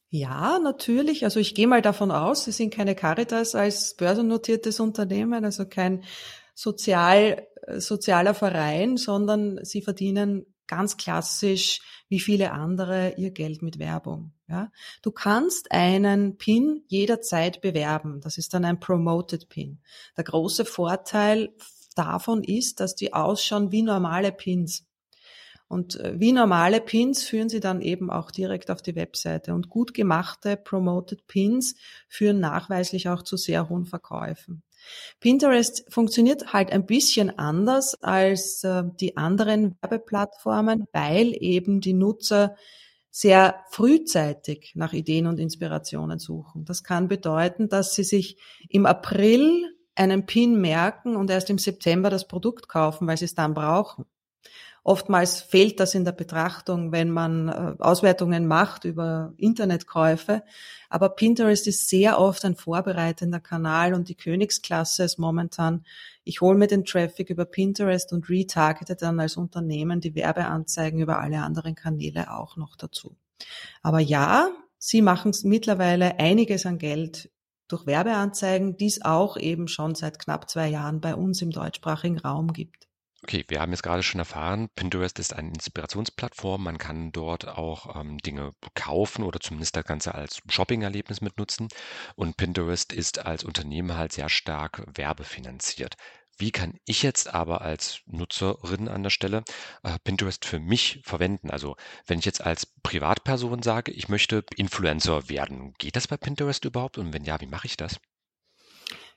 [0.09, 1.25] Ja, natürlich.
[1.25, 6.05] Also ich gehe mal davon aus, Sie sind keine Caritas als börsennotiertes Unternehmen, also kein
[6.53, 13.77] sozial, äh, sozialer Verein, sondern Sie verdienen ganz klassisch wie viele andere ihr Geld mit
[13.77, 14.31] Werbung.
[14.47, 18.21] Ja, du kannst einen Pin jederzeit bewerben.
[18.21, 19.79] Das ist dann ein Promoted Pin.
[20.15, 21.53] Der große Vorteil
[21.95, 24.85] davon ist, dass die ausschauen wie normale Pins.
[25.67, 29.53] Und äh, wie normale Pins führen sie dann eben auch direkt auf die Webseite.
[29.53, 31.75] Und gut gemachte Promoted Pins
[32.07, 34.63] führen nachweislich auch zu sehr hohen Verkäufen.
[35.19, 42.55] Pinterest funktioniert halt ein bisschen anders als äh, die anderen Werbeplattformen, weil eben die Nutzer
[43.11, 46.63] sehr frühzeitig nach Ideen und Inspirationen suchen.
[46.65, 48.37] Das kann bedeuten, dass sie sich
[48.69, 53.35] im April einen Pin merken und erst im September das Produkt kaufen, weil sie es
[53.35, 54.05] dann brauchen.
[54.83, 60.43] Oftmals fehlt das in der Betrachtung, wenn man äh, Auswertungen macht über Internetkäufe.
[60.89, 65.85] Aber Pinterest ist sehr oft ein vorbereitender Kanal und die Königsklasse ist momentan,
[66.23, 71.19] ich hole mir den Traffic über Pinterest und retargete dann als Unternehmen die Werbeanzeigen über
[71.19, 73.15] alle anderen Kanäle auch noch dazu.
[73.83, 77.29] Aber ja, sie machen mittlerweile einiges an Geld
[77.67, 82.19] durch Werbeanzeigen, die es auch eben schon seit knapp zwei Jahren bei uns im deutschsprachigen
[82.19, 82.90] Raum gibt.
[83.23, 86.63] Okay, wir haben jetzt gerade schon erfahren, Pinterest ist eine Inspirationsplattform.
[86.63, 91.67] Man kann dort auch ähm, Dinge kaufen oder zumindest das Ganze als Shopping-Erlebnis mitnutzen.
[92.15, 95.95] Und Pinterest ist als Unternehmen halt sehr stark werbefinanziert.
[96.37, 99.43] Wie kann ich jetzt aber als Nutzerin an der Stelle
[99.83, 101.51] äh, Pinterest für mich verwenden?
[101.51, 101.75] Also
[102.07, 106.97] wenn ich jetzt als Privatperson sage, ich möchte Influencer werden, geht das bei Pinterest überhaupt?
[106.97, 107.99] Und wenn ja, wie mache ich das?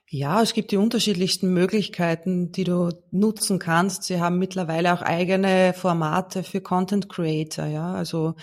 [0.07, 4.03] Ja, es gibt die unterschiedlichsten Möglichkeiten, die du nutzen kannst.
[4.03, 7.91] Sie haben mittlerweile auch eigene Formate für Content Creator, ja.
[7.95, 8.35] Also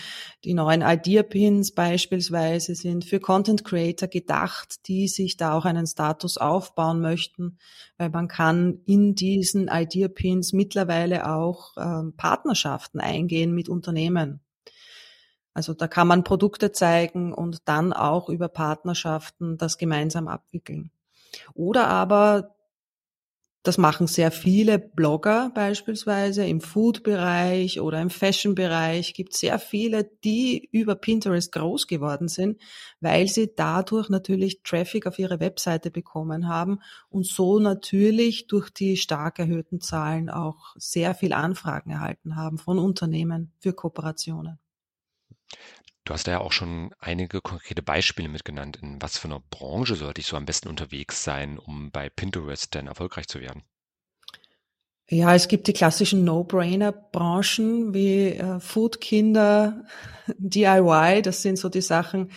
[0.45, 5.87] die neuen Idea Pins beispielsweise sind für Content Creator gedacht, die sich da auch einen
[5.87, 7.59] Status aufbauen möchten,
[7.97, 14.41] weil man kann in diesen Idea Pins mittlerweile auch ähm, Partnerschaften eingehen mit Unternehmen.
[15.55, 20.91] Also da kann man Produkte zeigen und dann auch über Partnerschaften das gemeinsam abwickeln.
[21.55, 22.55] Oder aber,
[23.65, 30.69] das machen sehr viele Blogger beispielsweise im Food-Bereich oder im Fashion-Bereich, gibt sehr viele, die
[30.73, 32.61] über Pinterest groß geworden sind,
[33.01, 38.97] weil sie dadurch natürlich Traffic auf ihre Webseite bekommen haben und so natürlich durch die
[38.97, 44.59] stark erhöhten Zahlen auch sehr viel Anfragen erhalten haben von Unternehmen für Kooperationen.
[46.05, 48.77] Du hast da ja auch schon einige konkrete Beispiele mitgenannt.
[48.77, 52.75] In was für einer Branche sollte ich so am besten unterwegs sein, um bei Pinterest
[52.75, 53.63] denn erfolgreich zu werden?
[55.09, 59.85] Ja, es gibt die klassischen No-Brainer-Branchen wie äh, Foodkinder,
[60.39, 62.31] DIY, das sind so die Sachen,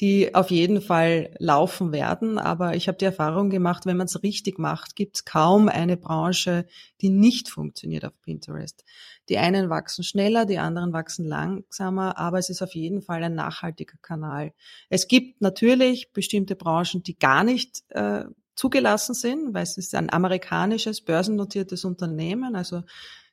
[0.00, 2.38] die auf jeden Fall laufen werden.
[2.38, 5.96] Aber ich habe die Erfahrung gemacht, wenn man es richtig macht, gibt es kaum eine
[5.96, 6.66] Branche,
[7.00, 8.84] die nicht funktioniert auf Pinterest.
[9.28, 13.34] Die einen wachsen schneller, die anderen wachsen langsamer, aber es ist auf jeden Fall ein
[13.34, 14.52] nachhaltiger Kanal.
[14.90, 20.12] Es gibt natürlich bestimmte Branchen, die gar nicht äh, zugelassen sind, weil es ist ein
[20.12, 22.82] amerikanisches börsennotiertes Unternehmen, also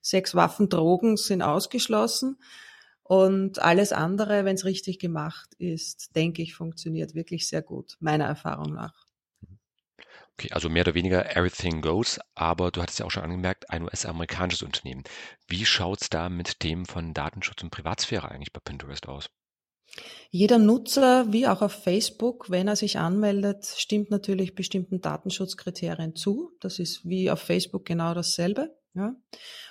[0.02, 2.38] Sex, Waffen, Drogen sind ausgeschlossen.
[3.04, 8.26] Und alles andere, wenn es richtig gemacht ist, denke ich, funktioniert wirklich sehr gut, meiner
[8.26, 9.06] Erfahrung nach.
[10.34, 13.84] Okay, also mehr oder weniger everything goes, aber du hattest ja auch schon angemerkt, ein
[13.84, 15.04] US-amerikanisches Unternehmen.
[15.48, 19.30] Wie schaut es da mit Themen von Datenschutz und Privatsphäre eigentlich bei Pinterest aus?
[20.32, 26.52] Jeder Nutzer, wie auch auf Facebook, wenn er sich anmeldet, stimmt natürlich bestimmten Datenschutzkriterien zu.
[26.60, 28.76] Das ist wie auf Facebook genau dasselbe.
[28.96, 29.16] Ja.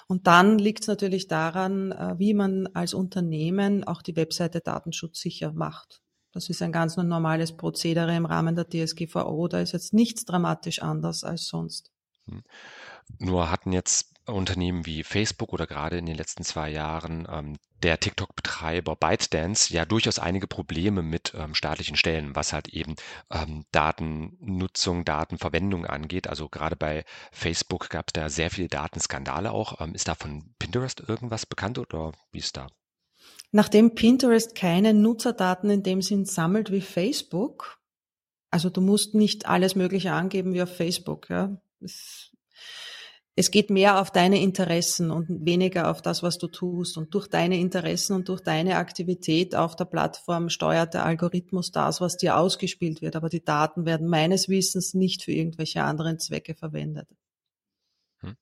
[0.08, 5.52] Und dann liegt es natürlich daran, äh, wie man als Unternehmen auch die Webseite datenschutzsicher
[5.52, 6.02] macht.
[6.32, 9.48] Das ist ein ganz normales Prozedere im Rahmen der DSGVO.
[9.48, 11.90] Da ist jetzt nichts dramatisch anders als sonst.
[12.26, 12.42] Hm.
[13.18, 17.98] Nur hatten jetzt Unternehmen wie Facebook oder gerade in den letzten zwei Jahren ähm, der
[17.98, 22.94] TikTok-Betreiber ByteDance ja durchaus einige Probleme mit ähm, staatlichen Stellen, was halt eben
[23.30, 26.28] ähm, Datennutzung, Datenverwendung angeht.
[26.28, 29.80] Also gerade bei Facebook gab es da sehr viele Datenskandale auch.
[29.80, 32.68] Ähm, ist da von Pinterest irgendwas bekannt oder wie ist da?
[33.50, 37.78] Nachdem Pinterest keine Nutzerdaten in dem Sinn sammelt wie Facebook,
[38.50, 41.60] also du musst nicht alles Mögliche angeben wie auf Facebook, ja.
[41.80, 42.31] Es,
[43.34, 46.98] es geht mehr auf deine Interessen und weniger auf das, was du tust.
[46.98, 52.02] Und durch deine Interessen und durch deine Aktivität auf der Plattform steuert der Algorithmus das,
[52.02, 53.16] was dir ausgespielt wird.
[53.16, 57.08] Aber die Daten werden meines Wissens nicht für irgendwelche anderen Zwecke verwendet.
[58.20, 58.36] Hm.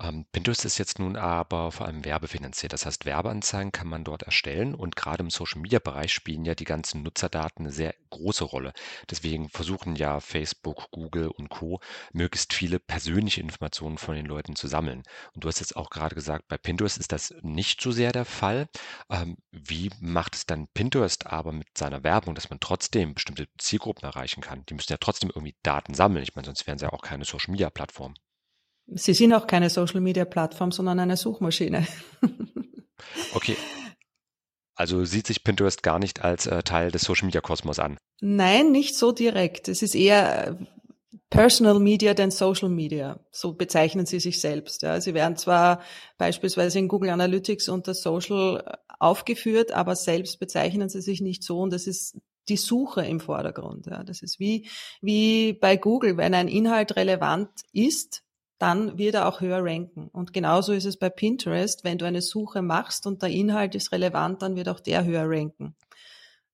[0.00, 2.72] Ähm, Pinterest ist jetzt nun aber vor allem werbefinanziert.
[2.72, 7.02] Das heißt, Werbeanzeigen kann man dort erstellen und gerade im Social-Media-Bereich spielen ja die ganzen
[7.04, 8.72] Nutzerdaten eine sehr große Rolle.
[9.08, 11.80] Deswegen versuchen ja Facebook, Google und Co.
[12.12, 15.04] möglichst viele persönliche Informationen von den Leuten zu sammeln.
[15.34, 18.24] Und du hast jetzt auch gerade gesagt, bei Pinterest ist das nicht so sehr der
[18.24, 18.68] Fall.
[19.10, 24.04] Ähm, wie macht es dann Pinterest aber mit seiner Werbung, dass man trotzdem bestimmte Zielgruppen
[24.04, 24.64] erreichen kann?
[24.66, 26.24] Die müssen ja trotzdem irgendwie Daten sammeln.
[26.24, 28.14] Ich meine, sonst wären sie ja auch keine Social-Media-Plattform.
[28.86, 31.86] Sie sind auch keine Social Media Plattform, sondern eine Suchmaschine.
[33.34, 33.56] okay.
[34.76, 37.96] Also sieht sich Pinterest gar nicht als äh, Teil des Social Media Kosmos an.
[38.20, 39.68] Nein, nicht so direkt.
[39.68, 40.64] Es ist eher äh,
[41.30, 43.20] Personal Media denn Social Media.
[43.30, 44.82] So bezeichnen sie sich selbst.
[44.82, 45.00] Ja.
[45.00, 45.80] Sie werden zwar
[46.18, 51.60] beispielsweise in Google Analytics unter Social äh, aufgeführt, aber selbst bezeichnen sie sich nicht so
[51.60, 52.18] und das ist
[52.48, 53.86] die Suche im Vordergrund.
[53.86, 54.02] Ja.
[54.02, 54.68] Das ist wie,
[55.00, 56.16] wie bei Google.
[56.16, 58.23] Wenn ein Inhalt relevant ist,
[58.58, 60.08] dann wird er auch höher ranken.
[60.12, 61.84] Und genauso ist es bei Pinterest.
[61.84, 65.24] Wenn du eine Suche machst und der Inhalt ist relevant, dann wird auch der höher
[65.26, 65.74] ranken.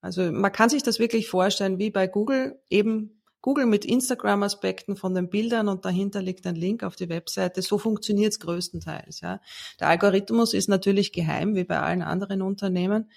[0.00, 5.14] Also man kann sich das wirklich vorstellen, wie bei Google, eben Google mit Instagram-Aspekten von
[5.14, 7.62] den Bildern und dahinter liegt ein Link auf die Webseite.
[7.62, 9.20] So funktioniert es größtenteils.
[9.20, 9.40] Ja.
[9.78, 13.10] Der Algorithmus ist natürlich geheim, wie bei allen anderen Unternehmen.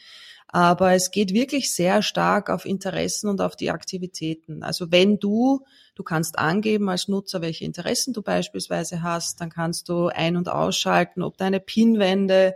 [0.47, 4.61] Aber es geht wirklich sehr stark auf Interessen und auf die Aktivitäten.
[4.61, 9.89] Also wenn du, du kannst angeben als Nutzer, welche Interessen du beispielsweise hast, dann kannst
[9.89, 12.55] du ein- und ausschalten, ob deine Pinwände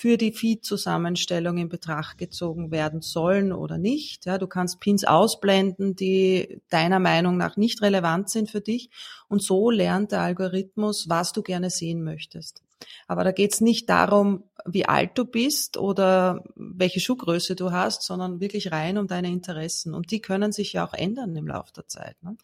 [0.00, 4.24] für die Feed-Zusammenstellung in Betracht gezogen werden sollen oder nicht.
[4.24, 8.88] Ja, du kannst Pins ausblenden, die deiner Meinung nach nicht relevant sind für dich.
[9.28, 12.62] Und so lernt der Algorithmus, was du gerne sehen möchtest.
[13.08, 18.40] Aber da geht's nicht darum, wie alt du bist oder welche Schuhgröße du hast, sondern
[18.40, 19.92] wirklich rein um deine Interessen.
[19.92, 22.16] Und die können sich ja auch ändern im Laufe der Zeit.
[22.22, 22.38] Ne?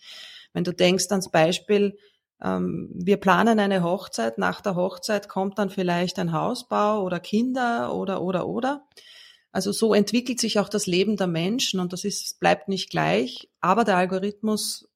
[0.52, 1.96] Wenn du denkst ans Beispiel,
[2.38, 8.20] wir planen eine Hochzeit, nach der Hochzeit kommt dann vielleicht ein Hausbau oder Kinder oder
[8.20, 8.86] oder oder.
[9.52, 13.48] Also so entwickelt sich auch das Leben der Menschen und das ist, bleibt nicht gleich,
[13.62, 14.86] aber der Algorithmus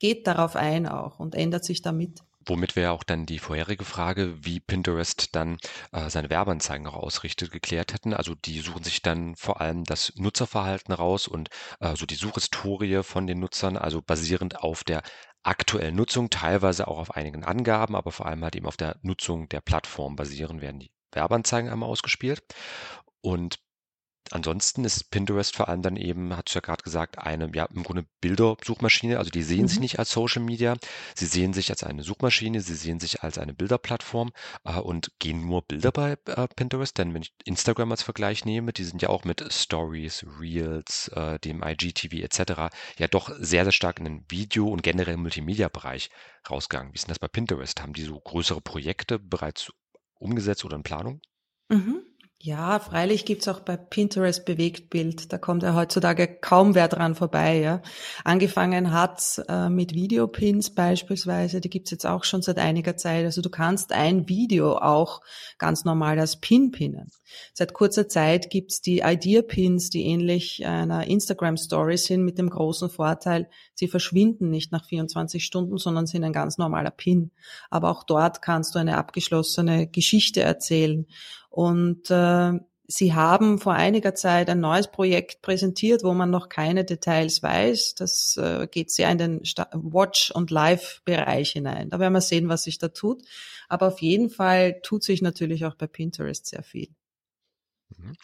[0.00, 2.20] geht darauf ein auch und ändert sich damit.
[2.46, 5.58] Womit wir auch dann die vorherige Frage, wie Pinterest dann
[5.92, 8.12] äh, seine Werbeanzeigen auch ausrichtet, geklärt hätten.
[8.12, 11.48] Also die suchen sich dann vor allem das Nutzerverhalten raus und
[11.80, 15.02] äh, so die Suchhistorie von den Nutzern, also basierend auf der
[15.44, 19.48] aktuellen Nutzung, teilweise auch auf einigen Angaben, aber vor allem halt eben auf der Nutzung
[19.48, 22.42] der Plattform basieren, werden die Werbeanzeigen einmal ausgespielt.
[23.20, 23.60] Und
[24.34, 28.06] ansonsten ist Pinterest vor allem dann eben, hat ja gerade gesagt, eine, ja, im Grunde
[28.20, 29.18] Bildersuchmaschine.
[29.18, 29.68] Also die sehen mhm.
[29.68, 30.76] sich nicht als Social Media,
[31.14, 34.32] sie sehen sich als eine Suchmaschine, sie sehen sich als eine Bilderplattform
[34.64, 36.98] äh, und gehen nur Bilder bei äh, Pinterest.
[36.98, 41.38] Denn wenn ich Instagram als Vergleich nehme, die sind ja auch mit Stories, Reels, äh,
[41.38, 42.74] dem IGTV etc.
[42.98, 46.10] ja doch sehr, sehr stark in den Video- und generell Multimedia-Bereich
[46.50, 46.92] rausgegangen.
[46.92, 47.80] Wie ist denn das bei Pinterest?
[47.80, 49.72] Haben die so größere Projekte bereits
[50.18, 51.20] umgesetzt oder in Planung?
[51.68, 52.02] Mhm.
[52.46, 55.32] Ja, freilich gibt's auch bei Pinterest Bewegtbild.
[55.32, 57.58] Da kommt ja heutzutage kaum wer dran vorbei.
[57.58, 57.80] Ja.
[58.22, 61.62] Angefangen hat's äh, mit Videopins beispielsweise.
[61.62, 63.24] Die gibt's jetzt auch schon seit einiger Zeit.
[63.24, 65.22] Also du kannst ein Video auch
[65.56, 67.10] ganz normal als Pin pinnen.
[67.54, 73.48] Seit kurzer Zeit gibt's die Idea-Pins, die ähnlich einer Instagram-Story sind, mit dem großen Vorteil,
[73.74, 77.30] sie verschwinden nicht nach 24 Stunden, sondern sind ein ganz normaler Pin.
[77.70, 81.06] Aber auch dort kannst du eine abgeschlossene Geschichte erzählen.
[81.54, 86.84] Und äh, Sie haben vor einiger Zeit ein neues Projekt präsentiert, wo man noch keine
[86.84, 87.94] Details weiß.
[87.94, 91.90] Das äh, geht sehr in den Watch- und Live-Bereich hinein.
[91.90, 93.22] Da werden wir sehen, was sich da tut.
[93.68, 96.88] Aber auf jeden Fall tut sich natürlich auch bei Pinterest sehr viel.
[97.96, 98.16] Mhm.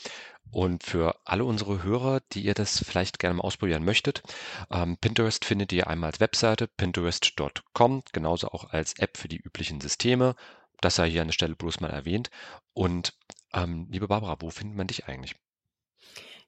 [0.51, 4.25] Und für alle unsere Hörer, die ihr das vielleicht gerne mal ausprobieren möchtet,
[4.73, 9.81] ähm, Pinterest findet ihr einmal als Webseite pinterest.com, genauso auch als App für die üblichen
[9.81, 10.35] Systeme
[10.81, 12.31] das sei hier an der Stelle bloß mal erwähnt.
[12.73, 13.15] Und
[13.53, 15.35] ähm, liebe Barbara, wo findet man dich eigentlich?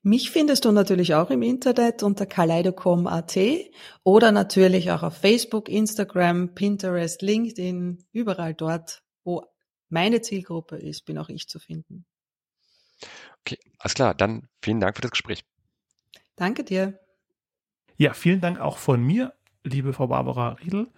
[0.04, 3.38] Mich findest du natürlich auch im Internet unter kaleido.com.at
[4.02, 9.46] oder natürlich auch auf Facebook, Instagram, Pinterest, LinkedIn, überall dort, wo
[9.88, 12.04] meine Zielgruppe ist, bin auch ich zu finden.
[13.40, 14.14] Okay, alles klar.
[14.14, 15.44] Dann vielen Dank für das Gespräch.
[16.34, 16.98] Danke dir.
[17.96, 20.88] Ja, vielen Dank auch von mir, liebe Frau Barbara Riedel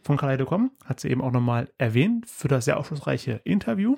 [0.00, 3.96] von Kaleido.com, hat sie eben auch nochmal erwähnt, für das sehr aufschlussreiche Interview.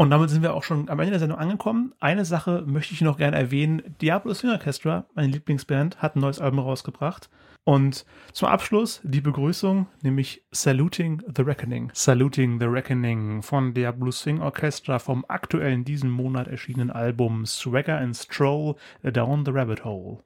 [0.00, 1.92] Und damit sind wir auch schon am Ende der Sendung angekommen.
[2.00, 3.82] Eine Sache möchte ich noch gerne erwähnen.
[4.00, 7.28] Diablo Swing Orchestra, meine Lieblingsband, hat ein neues Album rausgebracht.
[7.64, 11.90] Und zum Abschluss die Begrüßung, nämlich Saluting the Reckoning.
[11.92, 18.16] Saluting the Reckoning von Diablo Swing Orchestra vom aktuellen diesen Monat erschienenen Album Swagger and
[18.16, 20.20] Stroll Down the Rabbit Hole.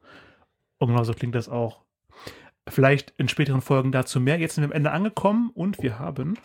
[0.79, 1.81] Und genauso klingt das auch
[2.69, 4.39] Vielleicht in späteren Folgen dazu mehr.
[4.39, 6.39] Jetzt sind wir am Ende angekommen und wir haben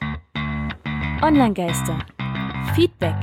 [1.22, 2.00] Online-Geister.
[2.76, 3.15] Feedback.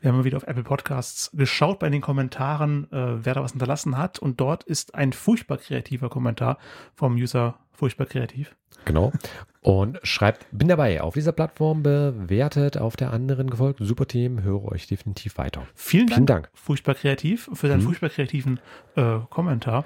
[0.00, 3.52] Wir haben mal wieder auf Apple Podcasts geschaut bei den Kommentaren, äh, wer da was
[3.52, 4.18] hinterlassen hat.
[4.18, 6.58] Und dort ist ein furchtbar kreativer Kommentar
[6.94, 8.56] vom User furchtbar kreativ.
[8.84, 9.12] Genau.
[9.60, 13.78] Und schreibt, bin dabei, auf dieser Plattform bewertet, auf der anderen gefolgt.
[13.80, 15.66] Super Team, höre euch definitiv weiter.
[15.74, 16.50] Vielen Dank, Vielen Dank.
[16.52, 17.86] furchtbar kreativ, für deinen hm.
[17.86, 18.60] furchtbar kreativen
[18.96, 19.84] äh, Kommentar.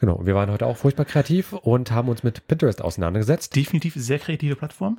[0.00, 3.56] Genau, wir waren heute auch furchtbar kreativ und haben uns mit Pinterest auseinandergesetzt.
[3.56, 4.98] Definitiv sehr kreative Plattform.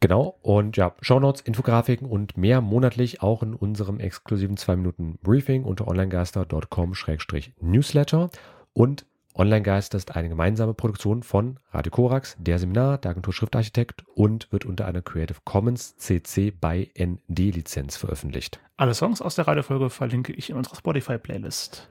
[0.00, 5.64] Genau, und ja, Shownotes, Infografiken und mehr monatlich auch in unserem exklusiven 2 Minuten Briefing
[5.64, 8.30] unter onlinegeister.com-newsletter.
[8.72, 14.50] Und Onlinegeister ist eine gemeinsame Produktion von Radio Korax, der Seminar, der Agentur Schriftarchitekt und
[14.52, 18.60] wird unter einer Creative Commons CC by ND Lizenz veröffentlicht.
[18.76, 21.88] Alle Songs aus der Radiofolge verlinke ich in unserer Spotify-Playlist.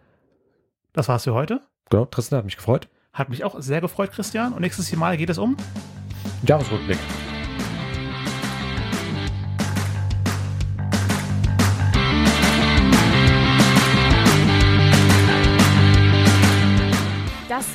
[0.93, 1.61] Das war's für heute.
[1.89, 2.89] Genau, Tristan hat mich gefreut.
[3.13, 4.53] Hat mich auch sehr gefreut, Christian.
[4.53, 5.57] Und nächstes Mal geht es um
[6.45, 6.99] Jahresrückblick.